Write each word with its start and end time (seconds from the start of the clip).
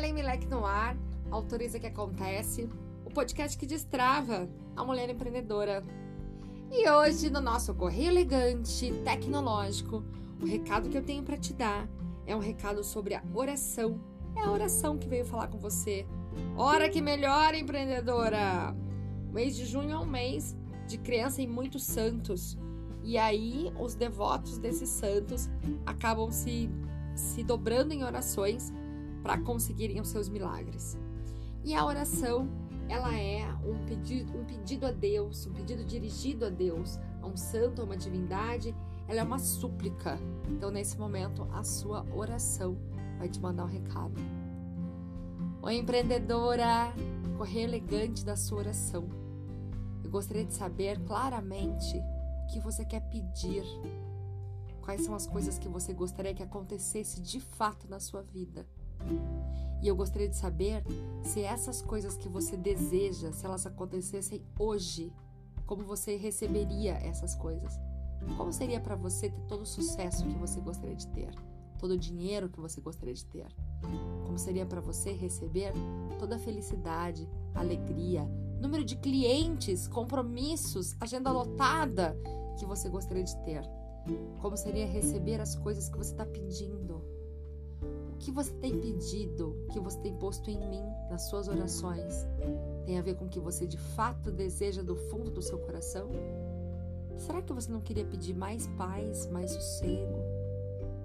Tem 0.00 0.14
Leque 0.14 0.48
no 0.48 0.64
ar, 0.64 0.96
autoriza 1.30 1.78
que 1.78 1.86
acontece, 1.86 2.68
o 3.04 3.10
podcast 3.10 3.56
que 3.56 3.66
destrava 3.66 4.48
a 4.74 4.82
mulher 4.82 5.10
empreendedora. 5.10 5.84
E 6.72 6.88
hoje, 6.90 7.28
no 7.28 7.38
nosso 7.38 7.74
correio 7.74 8.08
elegante, 8.08 8.92
tecnológico, 9.04 10.02
o 10.40 10.46
recado 10.46 10.88
que 10.88 10.96
eu 10.96 11.04
tenho 11.04 11.22
para 11.22 11.36
te 11.36 11.52
dar 11.52 11.86
é 12.26 12.34
um 12.34 12.38
recado 12.40 12.82
sobre 12.82 13.14
a 13.14 13.22
oração. 13.34 14.00
É 14.34 14.40
a 14.40 14.50
oração 14.50 14.96
que 14.96 15.06
veio 15.06 15.26
falar 15.26 15.48
com 15.48 15.58
você. 15.58 16.06
Hora 16.56 16.88
que 16.88 17.02
melhora, 17.02 17.58
empreendedora! 17.58 18.74
O 19.28 19.34
mês 19.34 19.54
de 19.54 19.66
junho 19.66 19.92
é 19.92 19.98
um 19.98 20.06
mês 20.06 20.56
de 20.88 20.96
crença 20.96 21.42
em 21.42 21.46
muitos 21.46 21.84
santos. 21.84 22.58
E 23.04 23.18
aí, 23.18 23.70
os 23.78 23.94
devotos 23.94 24.56
desses 24.56 24.88
santos 24.88 25.50
acabam 25.84 26.32
se, 26.32 26.70
se 27.14 27.44
dobrando 27.44 27.92
em 27.92 28.02
orações 28.02 28.72
para 29.22 29.38
conseguirem 29.38 30.00
os 30.00 30.08
seus 30.08 30.28
milagres. 30.28 30.98
E 31.64 31.74
a 31.74 31.84
oração, 31.84 32.48
ela 32.88 33.14
é 33.14 33.44
um 33.64 33.84
pedido, 33.84 34.38
um 34.38 34.44
pedido 34.44 34.86
a 34.86 34.90
Deus, 34.90 35.46
um 35.46 35.52
pedido 35.52 35.84
dirigido 35.84 36.46
a 36.46 36.50
Deus, 36.50 36.98
a 37.20 37.26
um 37.26 37.36
santo, 37.36 37.82
a 37.82 37.84
uma 37.84 37.96
divindade. 37.96 38.74
Ela 39.06 39.20
é 39.20 39.22
uma 39.22 39.38
súplica. 39.38 40.18
Então, 40.48 40.70
nesse 40.70 40.98
momento, 40.98 41.46
a 41.52 41.62
sua 41.62 42.06
oração 42.14 42.76
vai 43.18 43.28
te 43.28 43.38
mandar 43.40 43.64
um 43.64 43.68
recado. 43.68 44.20
Oi, 45.62 45.76
empreendedora, 45.76 46.92
correr 47.36 47.64
elegante 47.64 48.24
da 48.24 48.36
sua 48.36 48.58
oração. 48.58 49.08
Eu 50.02 50.10
gostaria 50.10 50.44
de 50.44 50.54
saber 50.54 50.98
claramente 51.04 51.98
o 51.98 52.46
que 52.52 52.60
você 52.60 52.84
quer 52.84 53.00
pedir. 53.10 53.62
Quais 54.80 55.02
são 55.02 55.14
as 55.14 55.26
coisas 55.26 55.58
que 55.58 55.68
você 55.68 55.92
gostaria 55.92 56.34
que 56.34 56.42
acontecesse 56.42 57.20
de 57.20 57.38
fato 57.38 57.86
na 57.88 58.00
sua 58.00 58.22
vida? 58.22 58.66
E 59.82 59.88
eu 59.88 59.96
gostaria 59.96 60.28
de 60.28 60.36
saber 60.36 60.84
se 61.22 61.40
essas 61.40 61.80
coisas 61.80 62.16
que 62.16 62.28
você 62.28 62.56
deseja, 62.56 63.32
se 63.32 63.46
elas 63.46 63.66
acontecessem 63.66 64.42
hoje, 64.58 65.12
como 65.66 65.84
você 65.84 66.16
receberia 66.16 66.94
essas 66.94 67.34
coisas? 67.34 67.80
Como 68.36 68.52
seria 68.52 68.80
para 68.80 68.94
você 68.94 69.30
ter 69.30 69.40
todo 69.42 69.62
o 69.62 69.66
sucesso 69.66 70.26
que 70.26 70.34
você 70.34 70.60
gostaria 70.60 70.94
de 70.96 71.06
ter? 71.08 71.30
Todo 71.78 71.92
o 71.92 71.98
dinheiro 71.98 72.50
que 72.50 72.60
você 72.60 72.80
gostaria 72.80 73.14
de 73.14 73.24
ter? 73.24 73.46
Como 74.26 74.38
seria 74.38 74.66
para 74.66 74.80
você 74.80 75.12
receber 75.12 75.72
toda 76.18 76.36
a 76.36 76.38
felicidade, 76.38 77.26
alegria, 77.54 78.28
número 78.60 78.84
de 78.84 78.96
clientes, 78.96 79.88
compromissos, 79.88 80.94
agenda 81.00 81.32
lotada 81.32 82.14
que 82.58 82.66
você 82.66 82.90
gostaria 82.90 83.24
de 83.24 83.36
ter? 83.44 83.62
Como 84.40 84.56
seria 84.56 84.86
receber 84.86 85.40
as 85.40 85.56
coisas 85.56 85.88
que 85.88 85.96
você 85.96 86.12
está 86.12 86.26
pedindo? 86.26 87.19
Que 88.18 88.30
você 88.30 88.52
tem 88.52 88.78
pedido, 88.78 89.66
que 89.72 89.80
você 89.80 89.98
tem 90.00 90.14
posto 90.14 90.50
em 90.50 90.58
mim 90.68 90.84
nas 91.08 91.22
suas 91.28 91.48
orações, 91.48 92.26
tem 92.84 92.98
a 92.98 93.02
ver 93.02 93.14
com 93.14 93.24
o 93.24 93.28
que 93.28 93.40
você 93.40 93.66
de 93.66 93.78
fato 93.78 94.30
deseja 94.30 94.82
do 94.82 94.94
fundo 94.94 95.30
do 95.30 95.40
seu 95.40 95.58
coração? 95.58 96.10
Será 97.16 97.40
que 97.42 97.52
você 97.52 97.70
não 97.72 97.80
queria 97.80 98.04
pedir 98.04 98.34
mais 98.34 98.66
paz, 98.78 99.26
mais 99.26 99.50
sossego, 99.52 100.18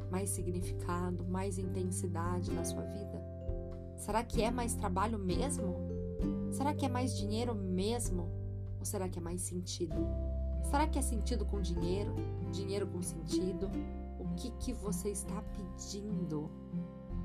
mais 0.10 0.30
significado, 0.30 1.26
mais 1.26 1.58
intensidade 1.58 2.52
na 2.52 2.64
sua 2.64 2.84
vida? 2.84 3.22
Será 3.98 4.24
que 4.24 4.42
é 4.42 4.52
mais 4.52 4.76
trabalho 4.76 5.18
mesmo? 5.18 5.76
Será 6.52 6.74
que 6.74 6.86
é 6.86 6.90
mais 6.90 7.18
dinheiro 7.18 7.56
mesmo? 7.56 8.30
Ou 8.80 8.86
será 8.86 9.10
que 9.10 9.20
é 9.20 9.22
mais 9.22 9.42
sentido? 9.42 9.96
Será 10.70 10.88
que 10.88 11.00
é 11.00 11.02
sentido 11.02 11.46
com 11.46 11.62
dinheiro? 11.62 12.14
Dinheiro 12.52 12.88
com 12.88 13.02
sentido? 13.02 13.70
O 14.20 14.28
que, 14.36 14.52
que 14.60 14.74
você 14.74 15.10
está 15.10 15.42
pedindo? 15.42 16.50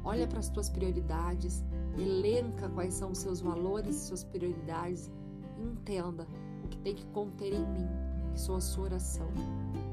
Olha 0.03 0.27
para 0.27 0.39
as 0.39 0.49
tuas 0.49 0.69
prioridades, 0.69 1.65
elenca 1.99 2.69
quais 2.71 2.95
são 2.95 3.11
os 3.13 3.19
seus 3.19 3.41
valores 3.41 3.97
e 3.97 4.07
suas 4.07 4.25
prioridades 4.25 5.11
entenda 5.61 6.27
o 6.65 6.69
que 6.69 6.79
tem 6.79 6.95
que 6.95 7.07
conter 7.07 7.53
em 7.53 7.67
mim, 7.67 7.89
que 8.33 8.41
sou 8.41 8.57
a 8.57 8.61
sua 8.61 8.85
oração. 8.85 9.29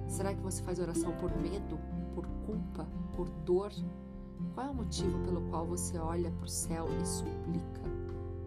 Será 0.08 0.34
que 0.34 0.42
você 0.42 0.64
faz 0.64 0.80
oração 0.80 1.12
por 1.18 1.36
medo, 1.38 1.78
por 2.16 2.26
culpa, 2.46 2.88
por 3.16 3.30
dor? 3.46 3.72
Qual 4.54 4.68
é 4.68 4.70
o 4.70 4.76
motivo 4.76 5.20
pelo 5.26 5.42
qual 5.50 5.66
você 5.66 5.98
olha 5.98 6.32
para 6.32 6.46
o 6.46 6.50
céu 6.50 6.88
e 7.02 7.06
suplica? 7.06 7.82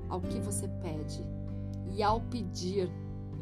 Ao 0.08 0.20
que 0.20 0.40
você 0.40 0.66
pede? 0.80 1.24
E 1.92 2.02
ao 2.02 2.20
pedir, 2.22 2.90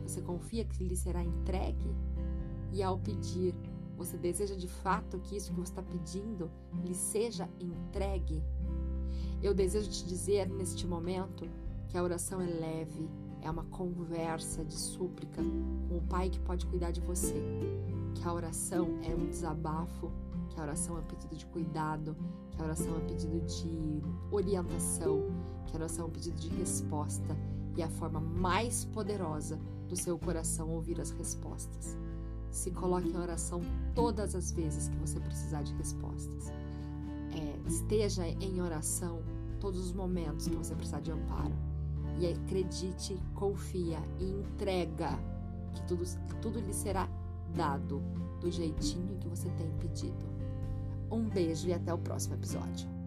você 0.02 0.20
confia 0.20 0.64
que 0.64 0.84
lhe 0.84 0.96
será 0.96 1.22
entregue? 1.22 1.94
E 2.72 2.82
ao 2.82 2.98
pedir, 2.98 3.54
você 3.98 4.16
deseja 4.16 4.54
de 4.54 4.69
fato 4.69 5.19
que 5.19 5.36
isso 5.36 5.50
que 5.50 5.56
você 5.56 5.72
está 5.72 5.82
pedindo 5.82 6.48
lhe 6.84 6.94
seja 6.94 7.50
entregue? 7.59 8.42
Eu 9.42 9.53
desejo 9.53 9.91
te 9.91 10.06
dizer 10.06 10.48
neste 10.48 10.86
momento 10.86 11.48
que 11.88 11.98
a 11.98 12.03
oração 12.03 12.41
é 12.41 12.47
leve, 12.47 13.10
é 13.42 13.50
uma 13.50 13.64
conversa 13.64 14.64
de 14.64 14.75
súplica 14.75 15.42
com 15.88 15.97
o 15.97 16.03
Pai 16.03 16.31
que 16.31 16.38
pode 16.38 16.64
cuidar 16.66 16.92
de 16.92 17.00
você. 17.00 17.34
Que 18.14 18.26
a 18.26 18.32
oração 18.32 18.98
é 19.03 19.14
um 19.14 19.26
desabafo, 19.26 20.12
que 20.48 20.60
a 20.60 20.62
oração 20.62 20.97
é 20.97 21.00
um 21.00 21.04
pedido 21.04 21.37
de 21.37 21.47
cuidado, 21.47 22.16
que 22.53 22.60
a 22.60 22.64
oração 22.64 22.94
é 22.94 22.98
um 22.98 23.06
pedido 23.06 23.41
de 23.41 24.03
orientação, 24.31 25.26
que 25.66 25.76
a 25.76 25.81
oração 25.81 26.04
é 26.04 26.08
um 26.08 26.12
pedido 26.12 26.37
de 26.37 26.48
resposta 26.50 27.37
e 27.76 27.82
é 27.82 27.84
a 27.84 27.91
forma 27.91 28.20
mais 28.20 28.84
poderosa 28.84 29.58
do 29.88 29.97
seu 29.97 30.19
coração 30.19 30.70
ouvir 30.70 31.00
as 31.00 31.10
respostas. 31.10 31.97
Se 32.58 32.72
coloque 32.72 33.08
em 33.08 33.16
oração 33.16 33.62
todas 33.94 34.34
as 34.34 34.50
vezes 34.50 34.88
que 34.88 34.96
você 34.96 35.20
precisar 35.20 35.62
de 35.62 35.72
respostas. 35.74 36.48
É, 36.50 37.69
esteja 37.69 38.26
em 38.26 38.60
oração 38.60 39.22
todos 39.60 39.78
os 39.78 39.92
momentos 39.92 40.48
que 40.48 40.56
você 40.56 40.74
precisar 40.74 40.98
de 40.98 41.12
amparo. 41.12 41.54
E 42.19 42.26
acredite, 42.26 43.16
confia 43.32 44.00
e 44.19 44.24
entrega 44.24 45.16
que 45.72 45.82
tudo, 45.86 46.04
que 46.04 46.34
tudo 46.42 46.58
lhe 46.58 46.74
será 46.74 47.08
dado 47.54 48.02
do 48.41 48.50
jeitinho 48.50 49.16
que 49.19 49.28
você 49.28 49.48
tem 49.50 49.70
pedido. 49.78 50.26
Um 51.12 51.28
beijo 51.28 51.69
e 51.69 51.72
até 51.72 51.94
o 51.94 51.98
próximo 51.98 52.34
episódio. 52.34 52.97